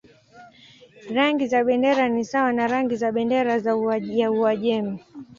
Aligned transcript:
Rangi 1.15 1.47
za 1.47 1.63
bendera 1.63 2.07
ni 2.09 2.25
sawa 2.25 2.53
na 2.53 2.67
rangi 2.67 2.95
za 2.95 3.11
bendera 3.11 3.53
ya 4.13 4.31
Uajemi. 4.31 5.03